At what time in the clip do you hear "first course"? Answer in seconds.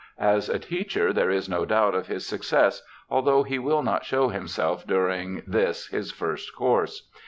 6.11-7.07